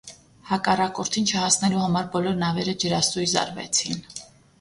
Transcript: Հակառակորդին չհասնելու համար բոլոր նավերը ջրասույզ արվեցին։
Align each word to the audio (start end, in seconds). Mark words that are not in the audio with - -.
Հակառակորդին 0.51 1.27
չհասնելու 1.33 1.81
համար 1.83 2.07
բոլոր 2.15 2.39
նավերը 2.45 2.75
ջրասույզ 2.85 3.35
արվեցին։ 3.43 4.01